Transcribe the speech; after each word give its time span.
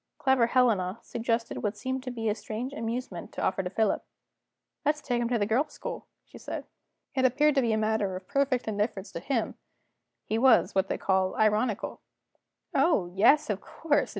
Clever 0.17 0.47
Helena 0.47 0.97
suggested 1.03 1.61
what 1.61 1.77
seemed 1.77 2.01
to 2.01 2.09
be 2.09 2.27
a 2.27 2.33
strange 2.33 2.73
amusement 2.73 3.31
to 3.33 3.41
offer 3.43 3.61
to 3.61 3.69
Philip. 3.69 4.03
"Let's 4.83 4.99
take 4.99 5.21
him 5.21 5.29
to 5.29 5.37
the 5.37 5.45
Girls' 5.45 5.73
School," 5.73 6.07
she 6.25 6.39
said. 6.39 6.65
It 7.13 7.23
appeared 7.23 7.53
to 7.53 7.61
be 7.61 7.71
a 7.71 7.77
matter 7.77 8.15
of 8.15 8.27
perfect 8.27 8.67
indifference 8.67 9.11
to 9.11 9.19
him; 9.19 9.59
he 10.25 10.39
was, 10.39 10.73
what 10.73 10.87
they 10.87 10.97
call, 10.97 11.35
ironical. 11.35 12.01
"Oh, 12.73 13.11
yes, 13.13 13.47
of 13.51 13.61
course. 13.61 14.09